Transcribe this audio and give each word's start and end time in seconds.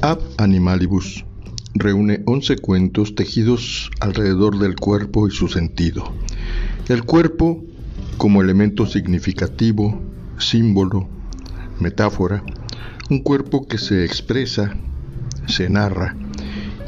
Ab 0.00 0.20
Animalibus 0.36 1.24
reúne 1.74 2.22
11 2.24 2.58
cuentos 2.58 3.16
tejidos 3.16 3.90
alrededor 3.98 4.56
del 4.60 4.76
cuerpo 4.76 5.26
y 5.26 5.32
su 5.32 5.48
sentido. 5.48 6.12
El 6.88 7.02
cuerpo 7.02 7.64
como 8.16 8.40
elemento 8.40 8.86
significativo, 8.86 10.00
símbolo, 10.38 11.08
metáfora, 11.80 12.44
un 13.10 13.24
cuerpo 13.24 13.66
que 13.66 13.78
se 13.78 14.04
expresa, 14.04 14.76
se 15.48 15.68
narra 15.68 16.14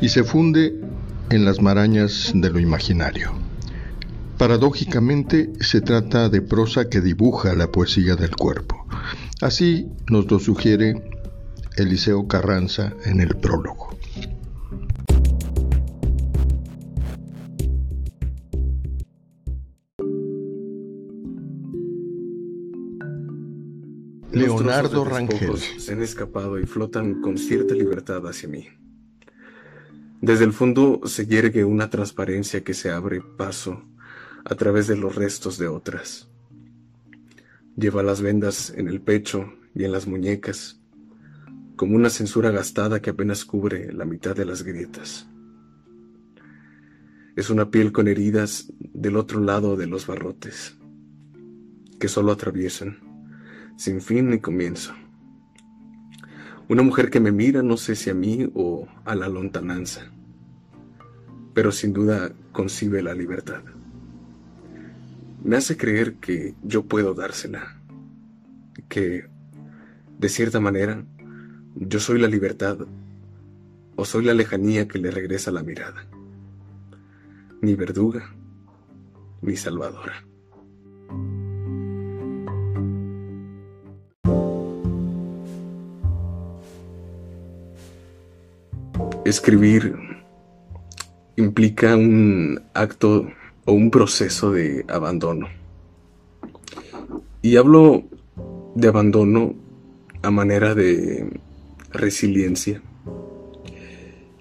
y 0.01 0.11
se 0.11 0.23
funde 0.23 0.81
en 1.31 1.45
las 1.45 1.61
marañas 1.61 2.31
de 2.33 2.49
lo 2.51 2.61
imaginario. 2.61 3.33
Paradójicamente 4.39 5.53
se 5.59 5.81
trata 5.81 6.29
de 6.29 6.43
prosa 6.43 6.89
que 6.89 7.01
dibuja 7.01 7.55
la 7.55 7.73
poesía 7.73 8.15
del 8.15 8.37
cuerpo. 8.37 8.87
Así 9.41 9.89
nos 10.09 10.31
lo 10.31 10.39
sugiere 10.39 11.10
Eliseo 11.77 12.27
Carranza 12.27 12.95
en 13.05 13.21
el 13.21 13.37
prólogo. 13.37 13.91
Leonardo 24.33 25.05
Rangel. 25.05 25.59
Se 25.59 25.93
han 25.93 26.03
escapado 26.03 26.59
y 26.59 26.67
flotan 26.67 27.21
con 27.21 27.37
cierta 27.37 27.75
libertad 27.75 28.27
hacia 28.27 28.49
mí. 28.49 28.69
Desde 30.21 30.45
el 30.45 30.53
fondo 30.53 31.01
se 31.07 31.27
yergue 31.27 31.65
una 31.65 31.91
transparencia 31.91 32.63
que 32.63 32.75
se 32.75 32.91
abre 32.91 33.21
paso 33.21 33.83
a 34.45 34.55
través 34.55 34.87
de 34.87 34.97
los 34.97 35.15
restos 35.15 35.59
de 35.59 35.69
otras. 35.69 36.29
Lleva 37.77 38.03
las 38.03 38.21
vendas 38.21 38.73
en 38.77 38.89
el 38.89 39.01
pecho 39.01 39.53
y 39.75 39.85
en 39.85 39.93
las 39.93 40.07
muñecas, 40.07 40.80
como 41.81 41.97
una 41.97 42.11
censura 42.11 42.51
gastada 42.51 43.01
que 43.01 43.09
apenas 43.09 43.47
cubre 43.47 43.91
la 43.91 44.05
mitad 44.05 44.37
de 44.37 44.45
las 44.45 44.65
grietas. 44.65 45.27
Es 47.37 47.49
una 47.49 47.71
piel 47.71 47.91
con 47.91 48.07
heridas 48.07 48.71
del 48.79 49.17
otro 49.17 49.41
lado 49.41 49.79
de 49.79 49.87
los 49.87 50.07
barrotes, 50.07 50.77
que 51.99 52.07
solo 52.09 52.33
atraviesan, 52.33 52.99
sin 53.79 54.03
fin 54.03 54.29
ni 54.29 54.41
comienzo. 54.41 54.93
Una 56.69 56.83
mujer 56.83 57.09
que 57.09 57.19
me 57.19 57.33
mira, 57.33 57.63
no 57.63 57.79
sé 57.79 57.97
si 57.97 58.11
a 58.11 58.15
mí 58.15 58.47
o 58.53 58.87
a 59.07 59.15
la 59.15 59.31
lontananza, 59.31 60.03
pero 61.55 61.73
sin 61.73 61.95
duda 61.95 62.31
concibe 62.53 63.03
la 63.03 63.15
libertad. 63.15 63.63
Me 65.43 65.57
hace 65.57 65.79
creer 65.79 66.17
que 66.17 66.55
yo 66.63 66.85
puedo 66.85 67.15
dársela, 67.15 67.81
que, 68.91 69.31
de 70.19 70.29
cierta 70.29 70.61
manera, 70.61 71.07
yo 71.75 72.01
soy 72.01 72.21
la 72.21 72.29
libertad 72.29 72.79
o 73.97 74.05
soy 74.05 74.25
la 74.25 74.35
lejanía 74.35 74.89
que 74.89 74.99
le 74.99 75.11
regresa 75.11 75.51
la 75.51 75.63
mirada. 75.63 76.07
Ni 77.61 77.75
verduga, 77.75 78.35
ni 79.43 79.57
salvadora. 79.57 80.25
Escribir 89.25 89.95
implica 91.37 91.95
un 91.95 92.61
acto 92.75 93.29
o 93.65 93.73
un 93.73 93.91
proceso 93.91 94.51
de 94.51 94.85
abandono. 94.89 95.47
Y 97.43 97.57
hablo 97.57 98.03
de 98.75 98.89
abandono 98.89 99.55
a 100.23 100.31
manera 100.31 100.75
de 100.75 101.41
resiliencia 101.93 102.83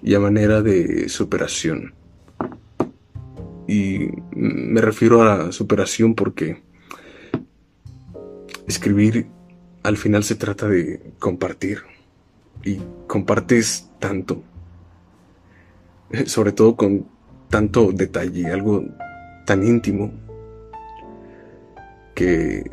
y 0.02 0.14
a 0.14 0.20
manera 0.20 0.62
de 0.62 1.08
superación. 1.08 1.94
Y 3.66 4.08
me 4.32 4.80
refiero 4.80 5.22
a 5.22 5.52
superación 5.52 6.14
porque 6.14 6.62
escribir 8.66 9.26
al 9.82 9.96
final 9.96 10.24
se 10.24 10.34
trata 10.34 10.68
de 10.68 11.12
compartir. 11.18 11.82
Y 12.62 12.78
compartes 13.06 13.90
tanto, 13.98 14.42
sobre 16.26 16.52
todo 16.52 16.76
con 16.76 17.06
tanto 17.48 17.90
detalle, 17.90 18.48
algo 18.48 18.84
tan 19.46 19.66
íntimo, 19.66 20.12
que 22.14 22.70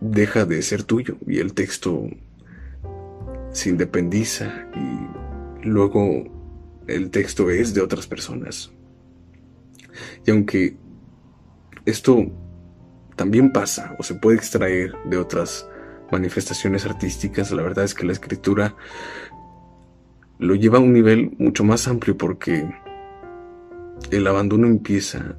deja 0.00 0.46
de 0.46 0.62
ser 0.62 0.82
tuyo 0.82 1.16
y 1.28 1.38
el 1.38 1.54
texto 1.54 2.08
se 3.52 3.70
independiza 3.70 4.68
y 4.74 5.66
luego 5.66 6.24
el 6.86 7.10
texto 7.10 7.50
es 7.50 7.74
de 7.74 7.80
otras 7.80 8.06
personas. 8.06 8.72
Y 10.26 10.30
aunque 10.30 10.76
esto 11.84 12.26
también 13.16 13.52
pasa 13.52 13.96
o 13.98 14.02
se 14.02 14.14
puede 14.14 14.36
extraer 14.36 14.94
de 15.04 15.16
otras 15.16 15.68
manifestaciones 16.10 16.86
artísticas, 16.86 17.50
la 17.52 17.62
verdad 17.62 17.84
es 17.84 17.94
que 17.94 18.06
la 18.06 18.12
escritura 18.12 18.74
lo 20.38 20.54
lleva 20.54 20.78
a 20.78 20.80
un 20.80 20.92
nivel 20.92 21.32
mucho 21.38 21.64
más 21.64 21.86
amplio 21.86 22.16
porque 22.16 22.68
el 24.10 24.26
abandono 24.26 24.66
empieza 24.66 25.36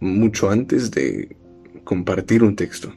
mucho 0.00 0.50
antes 0.50 0.90
de 0.90 1.36
compartir 1.84 2.44
un 2.44 2.54
texto, 2.54 2.92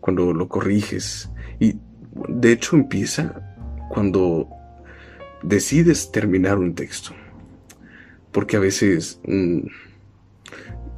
cuando 0.00 0.32
lo 0.34 0.48
corriges 0.48 1.30
y 1.60 1.76
de 2.28 2.52
hecho 2.52 2.76
empieza 2.76 3.47
cuando 3.88 4.48
decides 5.42 6.10
terminar 6.10 6.58
un 6.58 6.74
texto. 6.74 7.12
Porque 8.32 8.56
a 8.56 8.60
veces 8.60 9.20
mm, 9.26 9.66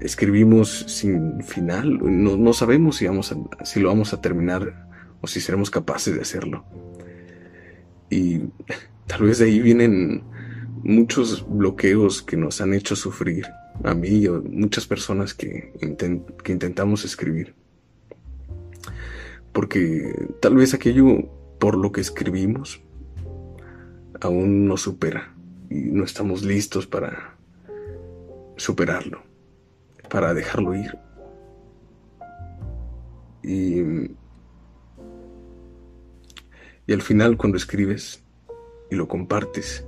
escribimos 0.01 0.85
sin 0.89 1.43
final, 1.43 1.99
no, 2.03 2.53
sabemos 2.53 2.97
si, 2.97 3.07
vamos 3.07 3.35
si 3.65 3.81
lo 3.81 3.89
vamos 3.89 4.13
a 4.13 4.21
terminar 4.21 4.89
o 5.21 5.27
si 5.27 5.41
seremos 5.41 5.71
capaces 5.71 6.15
de 6.15 6.23
hacerlo. 6.23 6.65
Y 8.11 8.41
tal 9.07 9.23
vez 9.23 9.39
de 9.39 9.47
ahí 9.47 9.61
vienen 9.61 10.23
muchos 10.83 11.47
bloqueos 11.49 12.23
que 12.23 12.37
nos 12.37 12.61
han 12.61 12.75
hecho 12.75 12.97
sufrir, 12.97 13.47
a 13.85 13.95
mí 13.95 14.09
y 14.09 14.27
a 14.27 14.33
muchas 14.33 14.87
personas 14.87 15.35
que, 15.35 15.73
que 16.43 16.53
intentamos 16.53 17.05
escribir. 17.05 17.55
Porque 19.53 20.29
tal 20.41 20.57
vez 20.57 20.75
aquello 20.75 21.40
por 21.61 21.77
lo 21.77 21.93
que 21.93 22.01
escribimos 22.01 22.83
aún 24.21 24.67
no 24.67 24.77
supera 24.77 25.35
y 25.69 25.75
no 25.77 26.05
estamos 26.05 26.43
listos 26.43 26.87
para 26.87 27.37
superarlo, 28.57 29.23
para 30.09 30.35
dejarlo 30.35 30.75
ir. 30.75 30.99
Y, 33.43 34.11
y 36.87 36.93
al 36.93 37.03
final 37.03 37.37
cuando 37.37 37.57
escribes 37.57 38.23
y 38.91 38.97
lo 38.97 39.07
compartes 39.07 39.85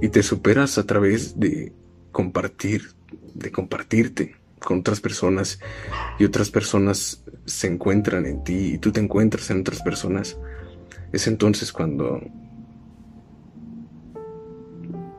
y 0.00 0.08
te 0.08 0.22
superas 0.22 0.76
a 0.78 0.84
través 0.84 1.38
de 1.38 1.72
compartir, 2.12 2.92
de 3.34 3.50
compartirte 3.50 4.36
con 4.60 4.80
otras 4.80 5.00
personas 5.00 5.60
y 6.18 6.24
otras 6.24 6.50
personas 6.50 7.22
se 7.44 7.66
encuentran 7.66 8.26
en 8.26 8.42
ti 8.44 8.74
y 8.74 8.78
tú 8.78 8.92
te 8.92 9.00
encuentras 9.00 9.50
en 9.50 9.60
otras 9.60 9.82
personas, 9.82 10.36
es 11.14 11.28
entonces 11.28 11.72
cuando 11.72 12.20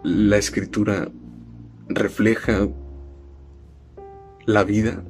la 0.04 0.38
escritura 0.38 1.10
refleja 1.88 2.68
la 4.46 4.64
vida 4.66 5.04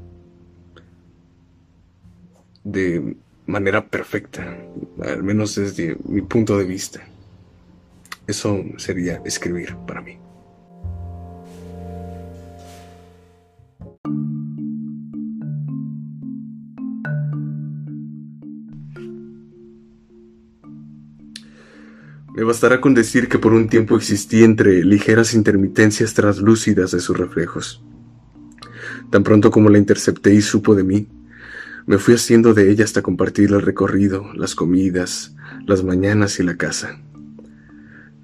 de 2.64 3.18
manera 3.48 3.88
perfecta, 3.88 4.58
al 5.02 5.24
menos 5.24 5.56
desde 5.56 5.98
mi 6.06 6.22
punto 6.22 6.58
de 6.58 6.66
vista. 6.66 7.02
Eso 8.28 8.64
sería 8.78 9.22
escribir 9.26 9.76
para 9.88 10.02
mí. 10.02 10.20
Me 22.36 22.44
bastará 22.44 22.82
con 22.82 22.94
decir 22.94 23.30
que 23.30 23.40
por 23.40 23.54
un 23.54 23.70
tiempo 23.70 23.96
existí 23.96 24.44
entre 24.44 24.84
ligeras 24.84 25.34
intermitencias 25.34 26.14
translúcidas 26.14 26.92
de 26.92 27.00
sus 27.00 27.18
reflejos. 27.18 27.82
Tan 29.10 29.24
pronto 29.24 29.52
como 29.52 29.70
la 29.70 29.78
intercepté 29.78 30.34
y 30.34 30.42
supo 30.42 30.76
de 30.76 30.84
mí, 30.84 31.08
me 31.86 31.98
fui 31.98 32.14
haciendo 32.16 32.54
de 32.54 32.70
ella 32.70 32.84
hasta 32.84 33.02
compartir 33.02 33.54
el 33.54 33.62
recorrido, 33.62 34.34
las 34.34 34.54
comidas, 34.54 35.34
las 35.66 35.86
mañanas 35.86 36.38
y 36.42 36.44
la 36.44 36.58
casa. 36.58 37.00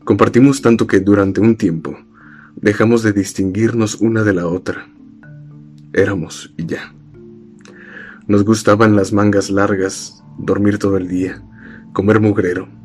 Compartimos 0.03 0.61
tanto 0.61 0.87
que 0.87 0.99
durante 0.99 1.39
un 1.39 1.55
tiempo 1.55 1.97
dejamos 2.57 3.03
de 3.03 3.13
distinguirnos 3.13 3.95
una 4.01 4.23
de 4.23 4.33
la 4.33 4.45
otra. 4.45 4.89
Éramos 5.93 6.53
y 6.57 6.65
ya. 6.65 6.93
Nos 8.27 8.43
gustaban 8.43 8.97
las 8.97 9.13
mangas 9.13 9.49
largas, 9.49 10.21
dormir 10.37 10.79
todo 10.79 10.97
el 10.97 11.07
día, 11.07 11.41
comer 11.93 12.19
mugrero, 12.19 12.80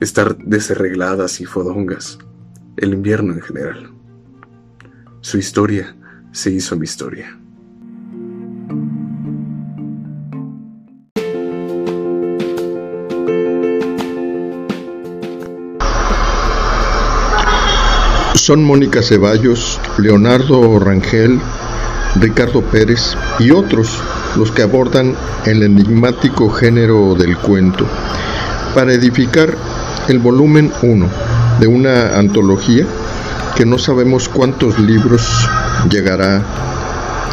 estar 0.00 0.36
desarregladas 0.38 1.40
y 1.40 1.44
fodongas, 1.44 2.18
el 2.76 2.94
invierno 2.94 3.32
en 3.34 3.40
general. 3.40 3.90
Su 5.20 5.38
historia 5.38 5.96
se 6.32 6.50
hizo 6.50 6.76
mi 6.76 6.84
historia. 6.84 7.38
Son 18.34 18.62
Mónica 18.62 19.02
Ceballos, 19.02 19.80
Leonardo 19.96 20.78
Rangel, 20.78 21.40
Ricardo 22.20 22.60
Pérez 22.62 23.16
y 23.38 23.50
otros 23.50 24.02
los 24.36 24.50
que 24.50 24.62
abordan 24.62 25.14
el 25.46 25.62
enigmático 25.62 26.50
género 26.50 27.14
del 27.14 27.38
cuento 27.38 27.86
para 28.74 28.92
edificar 28.92 29.56
el 30.08 30.18
volumen 30.18 30.72
1 30.82 31.08
de 31.60 31.66
una 31.66 32.18
antología 32.18 32.86
que 33.56 33.64
no 33.64 33.78
sabemos 33.78 34.28
cuántos 34.28 34.78
libros 34.78 35.48
llegará 35.88 36.42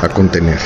a 0.01 0.09
contener. 0.09 0.59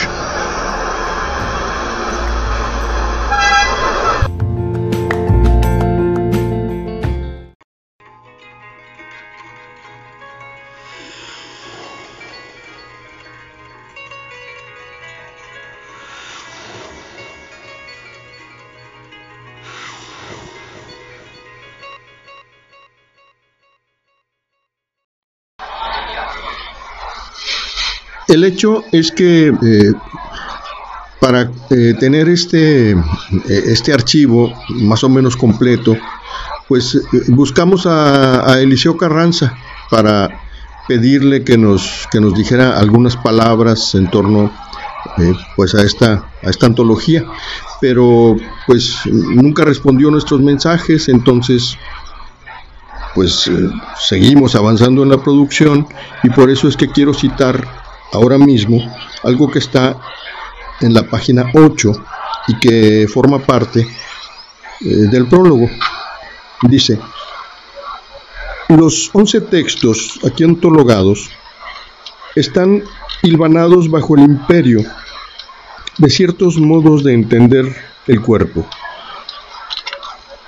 El 28.28 28.44
hecho 28.44 28.84
es 28.92 29.12
que 29.12 29.48
eh, 29.50 29.94
para 31.20 31.52
eh, 31.70 31.94
tener 32.00 32.28
este, 32.30 32.92
eh, 32.92 32.96
este 33.48 33.94
archivo 33.94 34.52
más 34.70 35.04
o 35.04 35.10
menos 35.10 35.38
completo, 35.38 35.96
pues 36.68 37.00
buscamos 37.28 37.86
a, 37.86 38.60
Eliseo 38.60 38.98
Carranza 38.98 39.56
para 39.92 40.42
pedirle 40.88 41.44
que 41.44 41.58
nos, 41.58 42.08
que 42.12 42.20
nos 42.20 42.34
dijera 42.34 42.80
algunas 42.80 43.16
palabras 43.16 43.94
en 43.96 44.10
torno 44.10 44.52
pues 45.56 45.76
a 45.76 45.84
esta, 45.84 46.26
a 46.44 46.50
esta 46.50 46.66
antología, 46.66 47.24
pero 47.80 48.36
pues 48.66 49.02
nunca 49.06 49.64
respondió 49.64 50.10
nuestros 50.10 50.42
mensajes, 50.42 51.08
entonces 51.10 51.78
pues 53.14 53.50
seguimos 54.00 54.56
avanzando 54.56 55.04
en 55.04 55.10
la 55.10 55.22
producción 55.24 55.88
y 56.24 56.30
por 56.32 56.50
eso 56.50 56.68
es 56.68 56.76
que 56.76 56.90
quiero 56.90 57.14
citar 57.14 57.85
ahora 58.14 58.38
mismo 58.38 58.80
algo 59.24 59.50
que 59.50 59.60
está 59.60 60.00
en 60.82 60.94
la 60.94 61.04
página 61.04 61.52
8 61.54 61.92
y 62.48 62.60
que 62.60 63.08
forma 63.08 63.40
parte 63.40 63.82
eh, 63.82 64.86
del 64.86 65.28
prólogo. 65.28 65.70
Dice, 66.64 67.00
los 68.70 69.10
11 69.14 69.42
textos 69.42 70.20
aquí 70.26 70.44
antologados 70.44 71.30
están 72.36 72.84
hilvanados 73.22 73.90
bajo 73.90 74.16
el 74.16 74.24
imperio 74.24 74.84
de 75.98 76.10
ciertos 76.10 76.58
modos 76.58 77.04
de 77.04 77.14
entender 77.14 77.76
el 78.08 78.22
cuerpo 78.22 78.68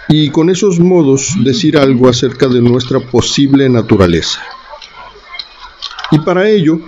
y 0.10 0.30
con 0.30 0.50
esos 0.50 0.80
modos 0.80 1.36
decir 1.44 1.78
algo 1.78 2.10
acerca 2.10 2.48
de 2.48 2.62
nuestra 2.62 3.00
posible 3.00 3.68
naturaleza. 3.70 4.42
Y 6.12 6.20
para 6.20 6.48
ello 6.48 6.80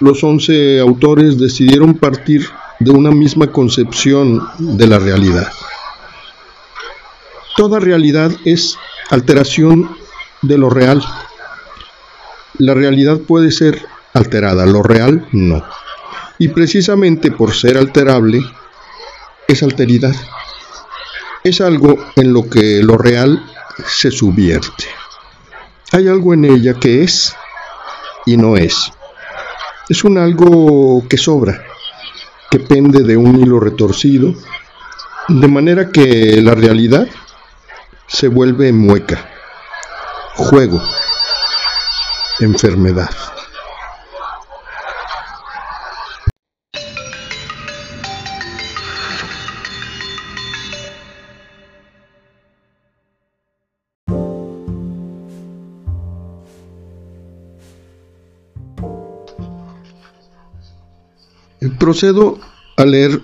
los 0.00 0.22
once 0.22 0.78
autores 0.80 1.38
decidieron 1.38 1.94
partir 1.94 2.46
de 2.78 2.90
una 2.90 3.10
misma 3.10 3.50
concepción 3.50 4.46
de 4.58 4.86
la 4.86 4.98
realidad. 4.98 5.50
Toda 7.56 7.80
realidad 7.80 8.30
es 8.44 8.76
alteración 9.08 9.96
de 10.42 10.58
lo 10.58 10.68
real. 10.68 11.02
La 12.58 12.74
realidad 12.74 13.20
puede 13.20 13.50
ser 13.50 13.86
alterada, 14.12 14.66
lo 14.66 14.82
real 14.82 15.26
no. 15.32 15.64
Y 16.38 16.48
precisamente 16.48 17.30
por 17.30 17.54
ser 17.54 17.78
alterable, 17.78 18.42
es 19.48 19.62
alteridad. 19.62 20.14
Es 21.44 21.62
algo 21.62 21.96
en 22.16 22.34
lo 22.34 22.50
que 22.50 22.82
lo 22.82 22.98
real 22.98 23.42
se 23.86 24.10
subvierte. 24.10 24.84
Hay 25.92 26.08
algo 26.08 26.34
en 26.34 26.44
ella 26.44 26.74
que 26.74 27.02
es 27.02 27.34
y 28.26 28.36
no 28.36 28.56
es 28.56 28.92
es 29.88 30.04
un 30.04 30.18
algo 30.18 31.06
que 31.08 31.16
sobra, 31.16 31.64
que 32.50 32.58
pende 32.58 33.02
de 33.02 33.16
un 33.16 33.38
hilo 33.40 33.60
retorcido, 33.60 34.34
de 35.28 35.48
manera 35.48 35.90
que 35.90 36.40
la 36.42 36.54
realidad 36.54 37.06
se 38.06 38.28
vuelve 38.28 38.72
mueca, 38.72 39.28
juego, 40.36 40.82
enfermedad. 42.40 43.10
Procedo 61.78 62.38
a 62.76 62.84
leer 62.84 63.22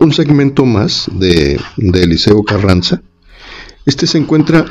un 0.00 0.12
segmento 0.12 0.64
más 0.64 1.06
de, 1.12 1.60
Eliseo 1.76 2.42
Carranza. 2.42 3.02
Este 3.84 4.06
se 4.06 4.18
encuentra 4.18 4.64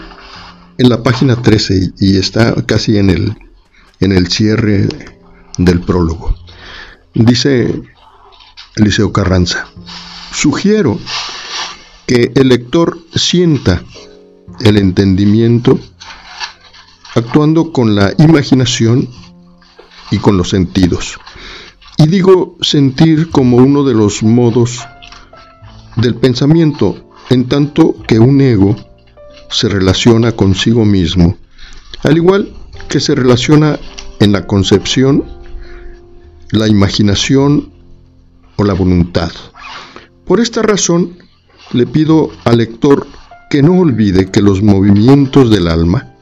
en 0.77 0.89
la 0.89 1.03
página 1.03 1.35
13 1.35 1.93
y 1.99 2.17
está 2.17 2.55
casi 2.65 2.97
en 2.97 3.11
el, 3.11 3.37
en 3.99 4.11
el 4.11 4.27
cierre 4.27 4.87
del 5.57 5.81
prólogo. 5.81 6.35
Dice 7.13 7.81
Eliseo 8.75 9.13
Carranza, 9.13 9.67
sugiero 10.31 10.99
que 12.07 12.31
el 12.35 12.49
lector 12.49 12.97
sienta 13.13 13.83
el 14.61 14.77
entendimiento 14.77 15.79
actuando 17.13 17.71
con 17.71 17.93
la 17.93 18.13
imaginación 18.17 19.07
y 20.09 20.17
con 20.17 20.37
los 20.37 20.49
sentidos. 20.49 21.19
Y 21.97 22.07
digo 22.07 22.57
sentir 22.61 23.29
como 23.29 23.57
uno 23.57 23.83
de 23.83 23.93
los 23.93 24.23
modos 24.23 24.85
del 25.95 26.15
pensamiento, 26.15 27.11
en 27.29 27.47
tanto 27.47 27.95
que 28.07 28.19
un 28.19 28.41
ego 28.41 28.75
se 29.49 29.69
relaciona 29.69 30.31
consigo 30.31 30.85
mismo, 30.85 31.37
al 32.03 32.17
igual 32.17 32.53
que 32.89 32.99
se 32.99 33.15
relaciona 33.15 33.79
en 34.19 34.31
la 34.31 34.45
concepción, 34.47 35.23
la 36.51 36.67
imaginación 36.67 37.71
o 38.55 38.63
la 38.63 38.73
voluntad. 38.73 39.31
Por 40.25 40.39
esta 40.39 40.61
razón, 40.61 41.17
le 41.71 41.85
pido 41.85 42.31
al 42.45 42.57
lector 42.57 43.07
que 43.49 43.61
no 43.61 43.79
olvide 43.79 44.31
que 44.31 44.41
los 44.41 44.61
movimientos 44.61 45.49
del 45.49 45.67
alma 45.67 46.15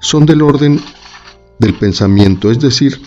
son 0.00 0.26
del 0.26 0.42
orden 0.42 0.80
del 1.58 1.74
pensamiento, 1.74 2.50
es 2.50 2.60
decir, 2.60 3.00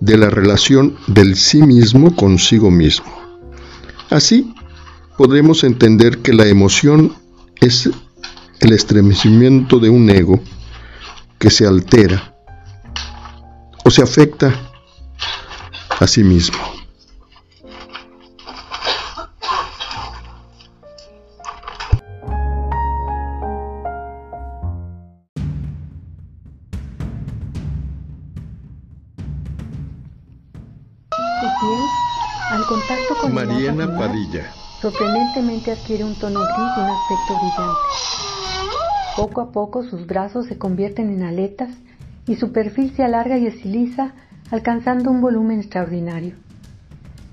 de 0.00 0.16
la 0.16 0.30
relación 0.30 0.96
del 1.06 1.36
sí 1.36 1.62
mismo 1.62 2.14
consigo 2.14 2.70
mismo. 2.70 3.06
Así, 4.10 4.54
podremos 5.16 5.64
entender 5.64 6.18
que 6.18 6.32
la 6.32 6.46
emoción 6.46 7.14
es 7.60 7.90
el 8.60 8.72
estremecimiento 8.72 9.78
de 9.78 9.90
un 9.90 10.08
ego 10.10 10.40
que 11.38 11.50
se 11.50 11.66
altera 11.66 12.34
o 13.84 13.90
se 13.90 14.02
afecta 14.02 14.54
a 16.00 16.06
sí 16.06 16.22
mismo. 16.22 16.77
Adquiere 35.70 36.02
un 36.02 36.14
tono 36.14 36.40
gris 36.40 36.72
y 36.76 36.80
un 36.80 36.86
aspecto 36.86 37.34
brillante. 37.40 37.80
Poco 39.16 39.40
a 39.42 39.52
poco 39.52 39.82
sus 39.82 40.06
brazos 40.06 40.46
se 40.46 40.56
convierten 40.56 41.10
en 41.10 41.22
aletas 41.22 41.70
y 42.26 42.36
su 42.36 42.52
perfil 42.52 42.94
se 42.96 43.04
alarga 43.04 43.36
y 43.36 43.46
estiliza, 43.46 44.12
alcanzando 44.50 45.10
un 45.10 45.20
volumen 45.20 45.60
extraordinario. 45.60 46.36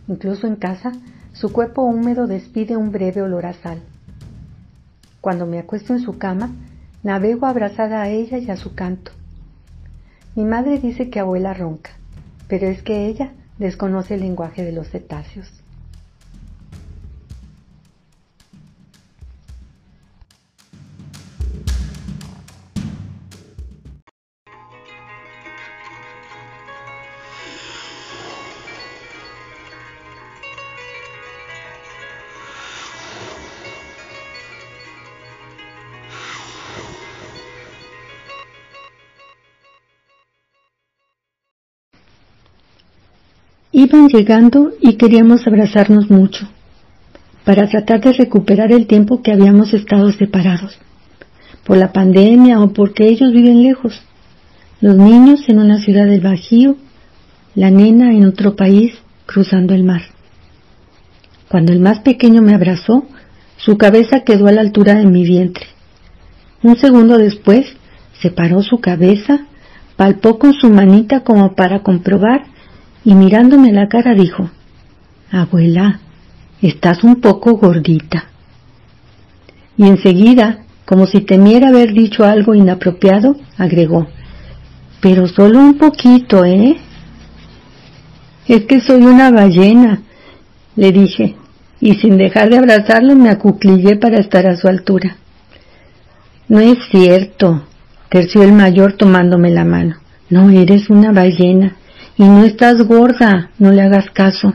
Incluso 0.09 0.47
en 0.47 0.57
casa, 0.57 0.91
su 1.31 1.53
cuerpo 1.53 1.83
húmedo 1.83 2.27
despide 2.27 2.75
un 2.75 2.91
breve 2.91 3.21
olor 3.21 3.45
a 3.45 3.53
sal. 3.53 3.81
Cuando 5.21 5.45
me 5.45 5.59
acuesto 5.59 5.93
en 5.93 6.01
su 6.01 6.17
cama, 6.17 6.51
navego 7.03 7.45
abrazada 7.45 8.01
a 8.01 8.09
ella 8.09 8.37
y 8.37 8.51
a 8.51 8.57
su 8.57 8.75
canto. 8.75 9.11
Mi 10.35 10.43
madre 10.43 10.79
dice 10.79 11.09
que 11.09 11.21
abuela 11.21 11.53
ronca, 11.53 11.91
pero 12.49 12.67
es 12.67 12.83
que 12.83 13.07
ella 13.07 13.31
desconoce 13.59 14.15
el 14.15 14.21
lenguaje 14.21 14.63
de 14.65 14.73
los 14.73 14.89
cetáceos. 14.89 15.64
Iban 43.77 44.07
llegando 44.07 44.71
y 44.79 44.93
queríamos 44.93 45.45
abrazarnos 45.45 46.09
mucho, 46.09 46.47
para 47.43 47.67
tratar 47.67 47.99
de 47.99 48.13
recuperar 48.13 48.71
el 48.71 48.87
tiempo 48.87 49.21
que 49.21 49.33
habíamos 49.33 49.73
estado 49.73 50.13
separados, 50.13 50.79
por 51.65 51.75
la 51.75 51.91
pandemia 51.91 52.61
o 52.61 52.71
porque 52.71 53.05
ellos 53.09 53.33
viven 53.33 53.63
lejos, 53.63 54.01
los 54.79 54.95
niños 54.95 55.49
en 55.49 55.59
una 55.59 55.79
ciudad 55.79 56.05
del 56.05 56.21
Bajío, 56.21 56.77
la 57.53 57.69
nena 57.69 58.13
en 58.13 58.25
otro 58.25 58.55
país 58.55 58.93
cruzando 59.25 59.73
el 59.73 59.83
mar. 59.83 60.03
Cuando 61.49 61.73
el 61.73 61.81
más 61.81 61.99
pequeño 61.99 62.41
me 62.41 62.55
abrazó, 62.55 63.05
su 63.57 63.77
cabeza 63.77 64.21
quedó 64.21 64.47
a 64.47 64.53
la 64.53 64.61
altura 64.61 64.95
de 64.95 65.05
mi 65.05 65.25
vientre. 65.25 65.65
Un 66.63 66.77
segundo 66.77 67.17
después, 67.17 67.75
separó 68.21 68.63
su 68.63 68.79
cabeza, 68.79 69.47
palpó 69.97 70.39
con 70.39 70.53
su 70.53 70.69
manita 70.69 71.25
como 71.25 71.55
para 71.55 71.83
comprobar 71.83 72.54
y 73.05 73.13
mirándome 73.13 73.71
la 73.71 73.87
cara 73.87 74.15
dijo, 74.15 74.49
Abuela, 75.31 75.99
estás 76.61 77.03
un 77.03 77.21
poco 77.21 77.53
gordita. 77.53 78.25
Y 79.77 79.87
enseguida, 79.87 80.65
como 80.85 81.05
si 81.05 81.21
temiera 81.21 81.69
haber 81.69 81.93
dicho 81.93 82.25
algo 82.25 82.55
inapropiado, 82.55 83.35
agregó, 83.57 84.07
pero 85.01 85.27
solo 85.27 85.59
un 85.59 85.77
poquito, 85.77 86.43
¿eh? 86.43 86.77
Es 88.47 88.65
que 88.65 88.81
soy 88.81 89.03
una 89.03 89.31
ballena, 89.31 90.01
le 90.75 90.91
dije, 90.91 91.35
y 91.79 91.95
sin 91.95 92.17
dejar 92.17 92.49
de 92.49 92.57
abrazarlo 92.57 93.15
me 93.15 93.29
acuclillé 93.29 93.97
para 93.97 94.19
estar 94.19 94.47
a 94.47 94.55
su 94.55 94.67
altura. 94.67 95.17
No 96.47 96.59
es 96.59 96.77
cierto, 96.89 97.63
terció 98.09 98.43
el 98.43 98.53
mayor 98.53 98.93
tomándome 98.93 99.51
la 99.51 99.65
mano. 99.65 99.97
No 100.29 100.49
eres 100.49 100.89
una 100.89 101.11
ballena. 101.11 101.75
Y 102.17 102.23
no 102.23 102.45
estás 102.45 102.81
gorda, 102.83 103.51
no 103.59 103.71
le 103.71 103.81
hagas 103.81 104.09
caso. 104.11 104.53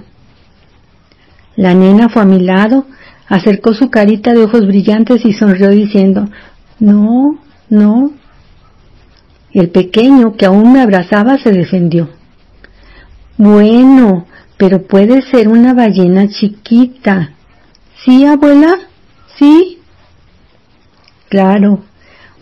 La 1.57 1.75
nena 1.75 2.09
fue 2.09 2.23
a 2.23 2.26
mi 2.26 2.40
lado, 2.40 2.87
acercó 3.29 3.75
su 3.75 3.90
carita 3.90 4.33
de 4.33 4.45
ojos 4.45 4.67
brillantes 4.67 5.25
y 5.25 5.33
sonrió 5.33 5.69
diciendo, 5.69 6.29
no, 6.79 7.38
no. 7.69 8.12
El 9.52 9.69
pequeño, 9.71 10.37
que 10.37 10.47
aún 10.47 10.73
me 10.73 10.81
abrazaba, 10.81 11.37
se 11.38 11.52
defendió. 11.52 12.09
Bueno, 13.37 14.26
pero 14.57 14.83
puede 14.87 15.23
ser 15.23 15.49
una 15.49 15.75
ballena 15.75 16.29
chiquita. 16.29 17.33
¿Sí, 18.05 18.25
abuela? 18.25 18.75
¿Sí? 19.38 19.79
Claro, 21.29 21.81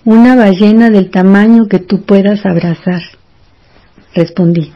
una 0.04 0.36
ballena 0.36 0.90
del 0.90 1.10
tamaño 1.10 1.68
que 1.68 1.78
tú 1.78 2.02
puedas 2.02 2.46
abrazar, 2.46 3.02
respondí. 4.14 4.72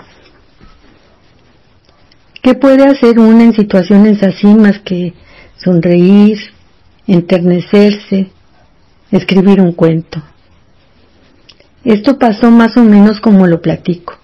¿Qué 2.42 2.54
puede 2.54 2.84
hacer 2.84 3.20
una 3.20 3.44
en 3.44 3.54
situaciones 3.54 4.20
así 4.24 4.48
más 4.48 4.80
que 4.80 5.14
sonreír, 5.58 6.38
enternecerse, 7.06 8.32
escribir 9.12 9.60
un 9.60 9.70
cuento? 9.70 10.20
Esto 11.84 12.18
pasó 12.18 12.50
más 12.50 12.76
o 12.76 12.82
menos 12.82 13.20
como 13.20 13.46
lo 13.46 13.62
platico, 13.62 14.18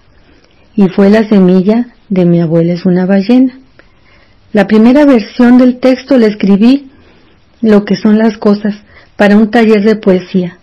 y 0.75 0.89
fue 0.89 1.09
la 1.09 1.29
semilla 1.29 1.95
de 2.09 2.25
mi 2.25 2.41
abuela 2.41 2.73
es 2.73 2.85
una 2.85 3.05
ballena. 3.05 3.57
La 4.51 4.67
primera 4.67 5.05
versión 5.05 5.57
del 5.57 5.79
texto 5.79 6.17
la 6.17 6.27
escribí, 6.27 6.91
lo 7.61 7.85
que 7.85 7.95
son 7.95 8.17
las 8.17 8.37
cosas, 8.37 8.75
para 9.15 9.37
un 9.37 9.49
taller 9.49 9.81
de 9.85 9.95
poesía. 9.95 10.59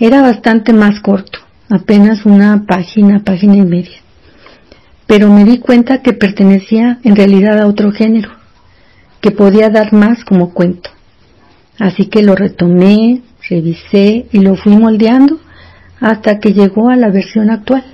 Era 0.00 0.20
bastante 0.20 0.72
más 0.72 0.98
corto, 0.98 1.38
apenas 1.70 2.26
una 2.26 2.64
página, 2.66 3.20
página 3.20 3.54
y 3.54 3.62
media 3.62 4.05
pero 5.06 5.30
me 5.30 5.44
di 5.44 5.58
cuenta 5.58 6.02
que 6.02 6.12
pertenecía 6.12 6.98
en 7.04 7.16
realidad 7.16 7.60
a 7.60 7.66
otro 7.66 7.92
género, 7.92 8.30
que 9.20 9.30
podía 9.30 9.70
dar 9.70 9.92
más 9.92 10.24
como 10.24 10.52
cuento. 10.52 10.90
Así 11.78 12.06
que 12.06 12.22
lo 12.22 12.34
retomé, 12.34 13.22
revisé 13.48 14.26
y 14.32 14.40
lo 14.40 14.56
fui 14.56 14.76
moldeando 14.76 15.38
hasta 16.00 16.38
que 16.38 16.52
llegó 16.52 16.90
a 16.90 16.96
la 16.96 17.10
versión 17.10 17.50
actual. 17.50 17.84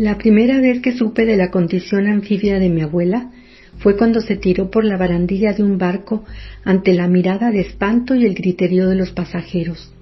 La 0.00 0.16
primera 0.16 0.62
vez 0.62 0.80
que 0.80 0.96
supe 0.96 1.26
de 1.26 1.36
la 1.36 1.50
condición 1.50 2.06
anfibia 2.06 2.58
de 2.58 2.70
mi 2.70 2.80
abuela 2.80 3.32
fue 3.80 3.98
cuando 3.98 4.22
se 4.22 4.34
tiró 4.34 4.70
por 4.70 4.82
la 4.82 4.96
barandilla 4.96 5.52
de 5.52 5.62
un 5.62 5.76
barco 5.76 6.24
ante 6.64 6.94
la 6.94 7.06
mirada 7.06 7.50
de 7.50 7.60
espanto 7.60 8.14
y 8.14 8.24
el 8.24 8.34
griterío 8.34 8.88
de 8.88 8.94
los 8.94 9.10
pasajeros. 9.10 9.92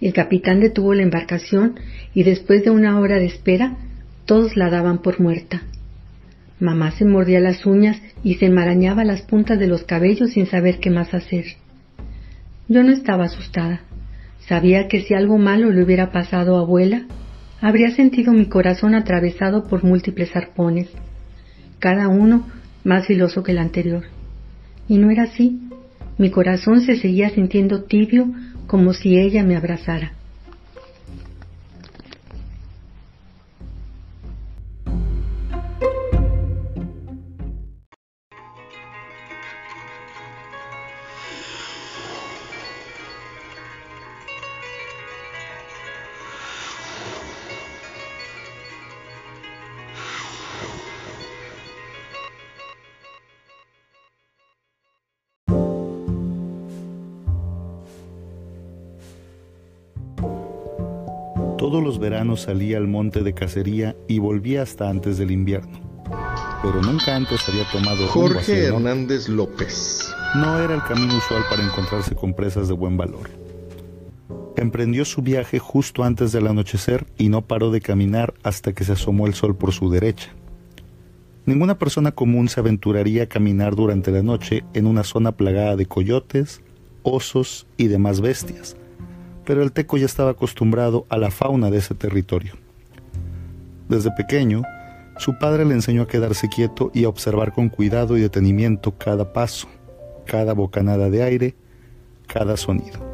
El 0.00 0.14
capitán 0.14 0.60
detuvo 0.60 0.94
la 0.94 1.02
embarcación 1.02 1.74
y 2.14 2.22
después 2.22 2.64
de 2.64 2.70
una 2.70 2.98
hora 3.00 3.16
de 3.16 3.26
espera 3.26 3.76
todos 4.24 4.56
la 4.56 4.70
daban 4.70 5.02
por 5.02 5.20
muerta. 5.20 5.60
Mamá 6.58 6.92
se 6.92 7.04
mordía 7.04 7.38
las 7.38 7.66
uñas 7.66 8.00
y 8.24 8.36
se 8.36 8.46
enmarañaba 8.46 9.04
las 9.04 9.20
puntas 9.20 9.58
de 9.58 9.66
los 9.66 9.82
cabellos 9.82 10.30
sin 10.30 10.46
saber 10.46 10.78
qué 10.80 10.88
más 10.88 11.12
hacer. 11.12 11.44
Yo 12.66 12.82
no 12.82 12.92
estaba 12.92 13.24
asustada. 13.24 13.82
Sabía 14.48 14.88
que 14.88 15.02
si 15.02 15.12
algo 15.12 15.36
malo 15.36 15.70
le 15.70 15.82
hubiera 15.82 16.12
pasado 16.12 16.56
a 16.56 16.60
abuela, 16.60 17.04
habría 17.62 17.92
sentido 17.92 18.32
mi 18.32 18.46
corazón 18.46 18.94
atravesado 18.94 19.68
por 19.68 19.84
múltiples 19.84 20.34
arpones, 20.34 20.88
cada 21.78 22.08
uno 22.08 22.44
más 22.84 23.06
filoso 23.06 23.44
que 23.44 23.52
el 23.52 23.58
anterior. 23.58 24.02
Y 24.88 24.98
no 24.98 25.10
era 25.10 25.22
así. 25.22 25.60
Mi 26.18 26.30
corazón 26.30 26.80
se 26.80 26.96
seguía 26.96 27.30
sintiendo 27.30 27.84
tibio 27.84 28.26
como 28.66 28.92
si 28.92 29.16
ella 29.16 29.44
me 29.44 29.56
abrazara. 29.56 30.12
Veranos 62.02 62.42
salía 62.42 62.76
al 62.76 62.86
monte 62.86 63.22
de 63.22 63.32
cacería 63.32 63.96
y 64.08 64.18
volvía 64.18 64.60
hasta 64.60 64.90
antes 64.90 65.16
del 65.16 65.30
invierno. 65.30 65.80
Pero 66.62 66.82
nunca 66.82 67.16
antes 67.16 67.48
había 67.48 67.64
tomado 67.72 68.06
Jorge 68.08 68.66
Hernández 68.66 69.28
López. 69.28 70.14
No 70.34 70.60
era 70.60 70.74
el 70.74 70.82
camino 70.82 71.16
usual 71.16 71.42
para 71.48 71.64
encontrarse 71.64 72.14
con 72.14 72.34
presas 72.34 72.68
de 72.68 72.74
buen 72.74 72.96
valor. 72.98 73.30
Emprendió 74.56 75.04
su 75.04 75.22
viaje 75.22 75.58
justo 75.58 76.04
antes 76.04 76.30
del 76.32 76.46
anochecer 76.46 77.06
y 77.16 77.30
no 77.30 77.42
paró 77.42 77.70
de 77.70 77.80
caminar 77.80 78.34
hasta 78.42 78.74
que 78.74 78.84
se 78.84 78.92
asomó 78.92 79.26
el 79.26 79.34
sol 79.34 79.56
por 79.56 79.72
su 79.72 79.90
derecha. 79.90 80.30
Ninguna 81.46 81.78
persona 81.78 82.12
común 82.12 82.48
se 82.48 82.60
aventuraría 82.60 83.24
a 83.24 83.26
caminar 83.26 83.74
durante 83.74 84.12
la 84.12 84.22
noche 84.22 84.62
en 84.74 84.86
una 84.86 85.02
zona 85.02 85.32
plagada 85.32 85.74
de 85.74 85.86
coyotes, 85.86 86.60
osos 87.02 87.66
y 87.76 87.88
demás 87.88 88.20
bestias, 88.20 88.76
pero 89.44 89.62
el 89.62 89.72
teco 89.72 89.96
ya 89.96 90.06
estaba 90.06 90.30
acostumbrado 90.30 91.06
a 91.08 91.18
la 91.18 91.30
fauna 91.30 91.70
de 91.70 91.78
ese 91.78 91.94
territorio. 91.94 92.54
Desde 93.88 94.10
pequeño, 94.12 94.62
su 95.18 95.38
padre 95.38 95.64
le 95.64 95.74
enseñó 95.74 96.02
a 96.02 96.08
quedarse 96.08 96.48
quieto 96.48 96.90
y 96.94 97.04
a 97.04 97.08
observar 97.08 97.52
con 97.52 97.68
cuidado 97.68 98.16
y 98.16 98.20
detenimiento 98.20 98.96
cada 98.96 99.32
paso, 99.32 99.68
cada 100.26 100.52
bocanada 100.52 101.10
de 101.10 101.22
aire, 101.22 101.54
cada 102.26 102.56
sonido. 102.56 103.12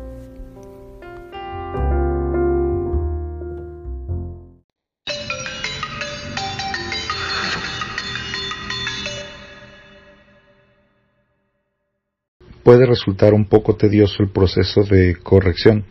puede 12.69 12.85
resultar 12.85 13.33
un 13.33 13.47
poco 13.47 13.77
tedioso 13.77 14.23
el 14.23 14.29
proceso 14.29 14.83
de 14.83 15.17
corrección, 15.23 15.87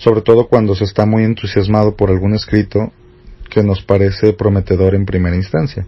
sobre 0.00 0.22
todo 0.22 0.48
cuando 0.48 0.74
se 0.74 0.84
está 0.84 1.04
muy 1.04 1.24
entusiasmado 1.24 1.94
por 1.94 2.10
algún 2.10 2.34
escrito 2.34 2.90
que 3.50 3.62
nos 3.62 3.82
parece 3.82 4.32
prometedor 4.32 4.94
en 4.94 5.04
primera 5.04 5.36
instancia. 5.36 5.86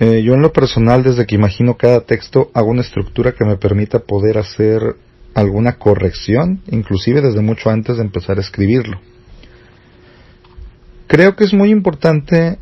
Eh, 0.00 0.22
yo 0.22 0.34
en 0.34 0.40
lo 0.40 0.52
personal, 0.52 1.02
desde 1.02 1.26
que 1.26 1.34
imagino 1.34 1.76
cada 1.76 2.00
texto, 2.00 2.50
hago 2.54 2.70
una 2.70 2.80
estructura 2.80 3.32
que 3.32 3.44
me 3.44 3.56
permita 3.56 3.98
poder 3.98 4.38
hacer 4.38 4.96
alguna 5.34 5.76
corrección, 5.76 6.62
inclusive 6.70 7.20
desde 7.20 7.42
mucho 7.42 7.68
antes 7.68 7.96
de 7.96 8.04
empezar 8.04 8.38
a 8.38 8.40
escribirlo. 8.40 8.98
Creo 11.08 11.36
que 11.36 11.44
es 11.44 11.52
muy 11.52 11.70
importante 11.70 12.58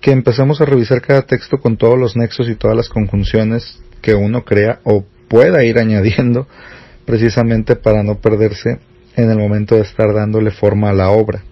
que 0.00 0.12
empecemos 0.12 0.62
a 0.62 0.64
revisar 0.64 1.02
cada 1.02 1.22
texto 1.22 1.58
con 1.58 1.76
todos 1.76 1.98
los 1.98 2.16
nexos 2.16 2.48
y 2.48 2.54
todas 2.54 2.76
las 2.76 2.88
conjunciones 2.88 3.82
que 4.00 4.14
uno 4.14 4.44
crea 4.44 4.80
o 4.84 5.04
pueda 5.28 5.62
ir 5.62 5.78
añadiendo 5.78 6.46
precisamente 7.04 7.76
para 7.76 8.02
no 8.02 8.18
perderse 8.18 8.78
en 9.22 9.30
el 9.30 9.38
momento 9.38 9.74
de 9.74 9.82
estar 9.82 10.12
dándole 10.12 10.50
forma 10.50 10.90
a 10.90 10.92
la 10.92 11.10
obra. 11.10 11.42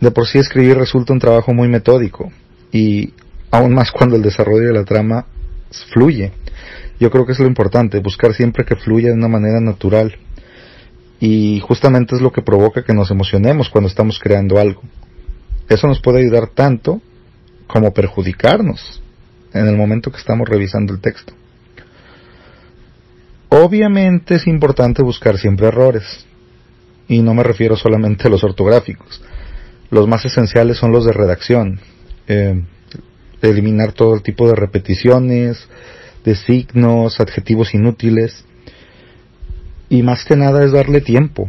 De 0.00 0.10
por 0.10 0.26
sí 0.26 0.38
escribir 0.38 0.76
resulta 0.76 1.12
un 1.12 1.18
trabajo 1.18 1.54
muy 1.54 1.68
metódico 1.68 2.30
y 2.72 3.12
aún 3.50 3.74
más 3.74 3.90
cuando 3.90 4.16
el 4.16 4.22
desarrollo 4.22 4.66
de 4.66 4.72
la 4.72 4.84
trama 4.84 5.26
fluye. 5.92 6.32
Yo 7.00 7.10
creo 7.10 7.26
que 7.26 7.32
es 7.32 7.38
lo 7.38 7.46
importante, 7.46 8.00
buscar 8.00 8.34
siempre 8.34 8.64
que 8.64 8.76
fluya 8.76 9.08
de 9.08 9.14
una 9.14 9.28
manera 9.28 9.60
natural. 9.60 10.16
Y 11.20 11.60
justamente 11.60 12.16
es 12.16 12.20
lo 12.20 12.32
que 12.32 12.42
provoca 12.42 12.84
que 12.84 12.92
nos 12.92 13.10
emocionemos 13.10 13.70
cuando 13.70 13.88
estamos 13.88 14.18
creando 14.18 14.58
algo. 14.58 14.82
Eso 15.68 15.86
nos 15.86 16.00
puede 16.00 16.20
ayudar 16.20 16.48
tanto 16.48 17.00
como 17.66 17.92
perjudicarnos 17.92 19.02
en 19.52 19.68
el 19.68 19.76
momento 19.76 20.10
que 20.10 20.18
estamos 20.18 20.48
revisando 20.48 20.92
el 20.92 21.00
texto. 21.00 21.32
Obviamente 23.56 24.34
es 24.34 24.48
importante 24.48 25.00
buscar 25.04 25.38
siempre 25.38 25.68
errores, 25.68 26.26
y 27.06 27.22
no 27.22 27.34
me 27.34 27.44
refiero 27.44 27.76
solamente 27.76 28.26
a 28.26 28.30
los 28.30 28.42
ortográficos. 28.42 29.22
Los 29.90 30.08
más 30.08 30.24
esenciales 30.24 30.76
son 30.76 30.90
los 30.90 31.04
de 31.04 31.12
redacción, 31.12 31.78
eh, 32.26 32.60
eliminar 33.42 33.92
todo 33.92 34.18
tipo 34.18 34.48
de 34.48 34.56
repeticiones, 34.56 35.68
de 36.24 36.34
signos, 36.34 37.20
adjetivos 37.20 37.74
inútiles, 37.74 38.44
y 39.88 40.02
más 40.02 40.24
que 40.24 40.34
nada 40.34 40.64
es 40.64 40.72
darle 40.72 41.00
tiempo. 41.00 41.48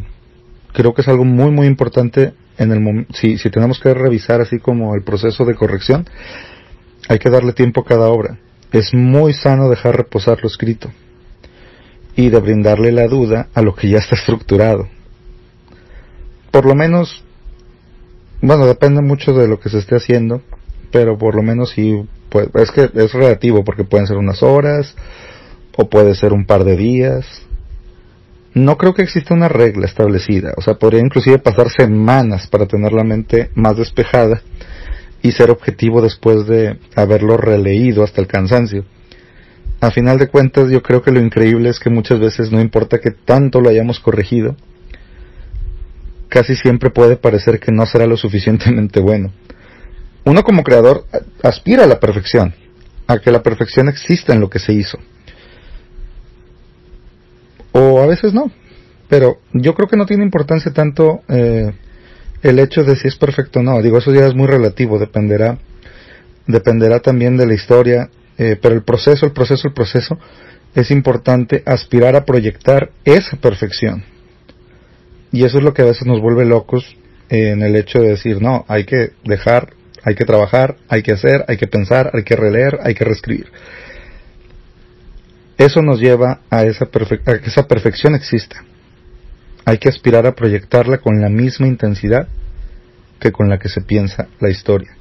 Creo 0.74 0.94
que 0.94 1.02
es 1.02 1.08
algo 1.08 1.24
muy 1.24 1.50
muy 1.50 1.66
importante 1.66 2.34
en 2.56 2.70
el 2.70 3.06
si, 3.14 3.36
si 3.36 3.50
tenemos 3.50 3.80
que 3.80 3.92
revisar 3.92 4.40
así 4.40 4.60
como 4.60 4.94
el 4.94 5.02
proceso 5.02 5.44
de 5.44 5.56
corrección, 5.56 6.06
hay 7.08 7.18
que 7.18 7.30
darle 7.30 7.52
tiempo 7.52 7.80
a 7.80 7.84
cada 7.84 8.10
obra. 8.10 8.38
Es 8.70 8.94
muy 8.94 9.32
sano 9.32 9.68
dejar 9.68 9.96
reposar 9.96 10.38
lo 10.40 10.46
escrito 10.46 10.88
y 12.16 12.30
de 12.30 12.40
brindarle 12.40 12.90
la 12.90 13.06
duda 13.06 13.48
a 13.54 13.62
lo 13.62 13.74
que 13.74 13.90
ya 13.90 13.98
está 13.98 14.16
estructurado. 14.16 14.88
Por 16.50 16.64
lo 16.64 16.74
menos, 16.74 17.22
bueno, 18.40 18.66
depende 18.66 19.02
mucho 19.02 19.34
de 19.34 19.46
lo 19.46 19.60
que 19.60 19.68
se 19.68 19.78
esté 19.78 19.96
haciendo, 19.96 20.40
pero 20.90 21.18
por 21.18 21.36
lo 21.36 21.42
menos 21.42 21.70
sí, 21.70 22.02
pues, 22.30 22.48
es 22.54 22.70
que 22.70 22.90
es 22.94 23.12
relativo 23.12 23.62
porque 23.62 23.84
pueden 23.84 24.06
ser 24.06 24.16
unas 24.16 24.42
horas 24.42 24.94
o 25.76 25.88
puede 25.90 26.14
ser 26.14 26.32
un 26.32 26.46
par 26.46 26.64
de 26.64 26.76
días. 26.76 27.26
No 28.54 28.78
creo 28.78 28.94
que 28.94 29.02
exista 29.02 29.34
una 29.34 29.48
regla 29.48 29.84
establecida, 29.84 30.54
o 30.56 30.62
sea, 30.62 30.74
podría 30.74 31.00
inclusive 31.00 31.38
pasar 31.38 31.68
semanas 31.70 32.46
para 32.46 32.64
tener 32.66 32.94
la 32.94 33.04
mente 33.04 33.50
más 33.54 33.76
despejada 33.76 34.40
y 35.20 35.32
ser 35.32 35.50
objetivo 35.50 36.00
después 36.00 36.46
de 36.46 36.78
haberlo 36.94 37.36
releído 37.36 38.02
hasta 38.02 38.22
el 38.22 38.26
cansancio. 38.26 38.86
A 39.80 39.90
final 39.90 40.18
de 40.18 40.28
cuentas 40.28 40.70
yo 40.70 40.82
creo 40.82 41.02
que 41.02 41.10
lo 41.10 41.20
increíble 41.20 41.68
es 41.68 41.78
que 41.78 41.90
muchas 41.90 42.18
veces 42.18 42.50
no 42.50 42.60
importa 42.60 42.98
que 42.98 43.10
tanto 43.10 43.60
lo 43.60 43.68
hayamos 43.68 44.00
corregido, 44.00 44.56
casi 46.28 46.56
siempre 46.56 46.90
puede 46.90 47.16
parecer 47.16 47.60
que 47.60 47.72
no 47.72 47.86
será 47.86 48.06
lo 48.06 48.16
suficientemente 48.16 49.00
bueno. 49.00 49.32
Uno 50.24 50.42
como 50.42 50.64
creador 50.64 51.04
aspira 51.42 51.84
a 51.84 51.86
la 51.86 52.00
perfección, 52.00 52.54
a 53.06 53.18
que 53.18 53.30
la 53.30 53.42
perfección 53.42 53.88
exista 53.88 54.32
en 54.32 54.40
lo 54.40 54.50
que 54.50 54.58
se 54.58 54.72
hizo. 54.72 54.98
O 57.72 58.00
a 58.00 58.06
veces 58.06 58.32
no, 58.32 58.50
pero 59.08 59.38
yo 59.52 59.74
creo 59.74 59.88
que 59.88 59.96
no 59.96 60.06
tiene 60.06 60.24
importancia 60.24 60.72
tanto 60.72 61.20
eh, 61.28 61.72
el 62.42 62.58
hecho 62.58 62.82
de 62.82 62.96
si 62.96 63.06
es 63.06 63.16
perfecto 63.16 63.60
o 63.60 63.62
no. 63.62 63.80
Digo, 63.82 63.98
eso 63.98 64.12
ya 64.12 64.26
es 64.26 64.34
muy 64.34 64.46
relativo, 64.46 64.98
dependerá, 64.98 65.58
dependerá 66.46 67.00
también 67.00 67.36
de 67.36 67.46
la 67.46 67.54
historia, 67.54 68.10
eh, 68.38 68.56
pero 68.60 68.74
el 68.74 68.82
proceso, 68.82 69.26
el 69.26 69.32
proceso, 69.32 69.68
el 69.68 69.74
proceso, 69.74 70.18
es 70.74 70.90
importante 70.90 71.62
aspirar 71.64 72.16
a 72.16 72.24
proyectar 72.24 72.90
esa 73.04 73.36
perfección. 73.36 74.04
Y 75.32 75.44
eso 75.44 75.58
es 75.58 75.64
lo 75.64 75.74
que 75.74 75.82
a 75.82 75.86
veces 75.86 76.06
nos 76.06 76.20
vuelve 76.20 76.44
locos 76.44 76.96
en 77.28 77.62
el 77.62 77.76
hecho 77.76 78.00
de 78.00 78.08
decir, 78.08 78.40
no, 78.40 78.64
hay 78.68 78.84
que 78.84 79.10
dejar, 79.24 79.72
hay 80.04 80.14
que 80.14 80.24
trabajar, 80.24 80.76
hay 80.88 81.02
que 81.02 81.12
hacer, 81.12 81.44
hay 81.48 81.56
que 81.56 81.66
pensar, 81.66 82.10
hay 82.14 82.22
que 82.22 82.36
releer, 82.36 82.78
hay 82.82 82.94
que 82.94 83.04
reescribir. 83.04 83.46
Eso 85.58 85.82
nos 85.82 86.00
lleva 86.00 86.40
a, 86.50 86.64
esa 86.64 86.84
a 86.84 87.38
que 87.38 87.48
esa 87.48 87.66
perfección 87.66 88.14
exista 88.14 88.62
hay 89.66 89.78
que 89.78 89.88
aspirar 89.88 90.26
a 90.26 90.34
proyectarla 90.34 90.98
con 90.98 91.20
la 91.20 91.28
misma 91.28 91.66
intensidad 91.66 92.28
que 93.18 93.32
con 93.32 93.48
la 93.48 93.58
que 93.58 93.68
se 93.68 93.80
piensa 93.80 94.28
la 94.38 94.48
historia. 94.48 94.96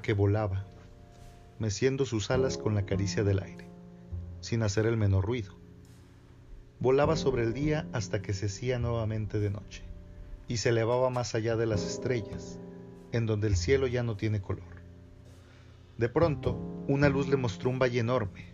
Que 0.00 0.14
volaba, 0.14 0.64
meciendo 1.58 2.06
sus 2.06 2.30
alas 2.30 2.56
con 2.56 2.74
la 2.74 2.86
caricia 2.86 3.24
del 3.24 3.42
aire, 3.42 3.68
sin 4.40 4.62
hacer 4.62 4.86
el 4.86 4.96
menor 4.96 5.26
ruido 5.26 5.62
volaba 6.82 7.14
sobre 7.14 7.44
el 7.44 7.54
día 7.54 7.86
hasta 7.92 8.22
que 8.22 8.34
se 8.34 8.46
hacía 8.46 8.80
nuevamente 8.80 9.38
de 9.38 9.50
noche, 9.50 9.84
y 10.48 10.56
se 10.56 10.70
elevaba 10.70 11.10
más 11.10 11.36
allá 11.36 11.54
de 11.54 11.64
las 11.64 11.86
estrellas, 11.86 12.58
en 13.12 13.24
donde 13.24 13.46
el 13.46 13.54
cielo 13.54 13.86
ya 13.86 14.02
no 14.02 14.16
tiene 14.16 14.42
color. 14.42 14.82
De 15.96 16.08
pronto, 16.08 16.58
una 16.88 17.08
luz 17.08 17.28
le 17.28 17.36
mostró 17.36 17.70
un 17.70 17.78
valle 17.78 18.00
enorme, 18.00 18.46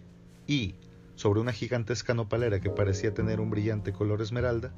y, 0.46 0.74
sobre 1.14 1.40
una 1.40 1.53
gigantesca 1.53 2.12
nopalera 2.12 2.61
que 2.61 2.68
parecía 2.68 3.14
tener 3.14 3.40
un 3.40 3.48
brillante 3.48 3.94
color 3.94 4.20
esmeralda, 4.20 4.74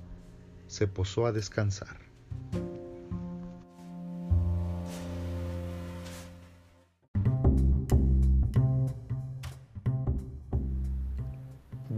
se 0.69 0.87
posó 0.87 1.27
a 1.27 1.33
descansar. 1.33 1.99